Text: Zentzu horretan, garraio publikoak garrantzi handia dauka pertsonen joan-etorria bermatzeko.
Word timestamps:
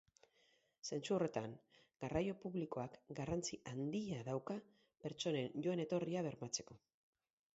Zentzu 0.93 1.15
horretan, 1.17 1.51
garraio 2.03 2.37
publikoak 2.45 2.97
garrantzi 3.19 3.59
handia 3.73 4.23
dauka 4.31 4.57
pertsonen 5.05 5.63
joan-etorria 5.67 6.25
bermatzeko. 6.29 6.79